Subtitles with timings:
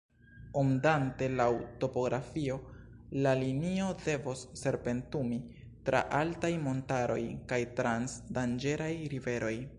[0.59, 1.45] Ondante laŭ
[1.83, 2.55] topografio,
[3.25, 5.39] la linio devos serpentumi
[5.91, 7.21] tra altaj montaroj
[7.53, 9.57] kaj trans danĝeraj riveroj.